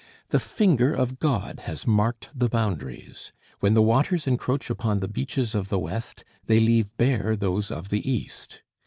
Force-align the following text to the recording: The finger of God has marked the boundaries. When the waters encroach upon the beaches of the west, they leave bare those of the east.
The 0.29 0.39
finger 0.39 0.95
of 0.95 1.19
God 1.19 1.59
has 1.69 1.85
marked 1.85 2.31
the 2.33 2.49
boundaries. 2.49 3.31
When 3.59 3.75
the 3.75 3.83
waters 3.83 4.25
encroach 4.25 4.67
upon 4.71 4.99
the 4.99 5.07
beaches 5.07 5.53
of 5.53 5.69
the 5.69 5.77
west, 5.77 6.23
they 6.47 6.59
leave 6.59 6.97
bare 6.97 7.35
those 7.35 7.69
of 7.69 7.89
the 7.89 8.09
east. 8.09 8.63